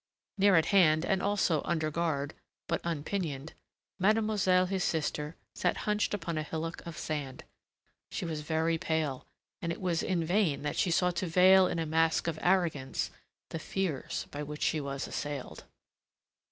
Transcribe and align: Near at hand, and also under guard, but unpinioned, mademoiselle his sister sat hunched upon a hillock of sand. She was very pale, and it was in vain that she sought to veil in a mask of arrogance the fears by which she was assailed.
Near 0.39 0.55
at 0.55 0.65
hand, 0.73 1.05
and 1.05 1.21
also 1.21 1.61
under 1.63 1.91
guard, 1.91 2.33
but 2.67 2.81
unpinioned, 2.83 3.53
mademoiselle 3.99 4.65
his 4.65 4.83
sister 4.83 5.35
sat 5.53 5.77
hunched 5.85 6.15
upon 6.15 6.39
a 6.39 6.43
hillock 6.43 6.83
of 6.87 6.97
sand. 6.97 7.43
She 8.09 8.25
was 8.25 8.41
very 8.41 8.79
pale, 8.79 9.27
and 9.61 9.71
it 9.71 9.79
was 9.79 10.01
in 10.01 10.25
vain 10.25 10.63
that 10.63 10.75
she 10.75 10.89
sought 10.89 11.17
to 11.17 11.27
veil 11.27 11.67
in 11.67 11.77
a 11.77 11.85
mask 11.85 12.25
of 12.27 12.39
arrogance 12.41 13.11
the 13.51 13.59
fears 13.59 14.25
by 14.31 14.41
which 14.41 14.63
she 14.63 14.81
was 14.81 15.05
assailed. 15.07 15.65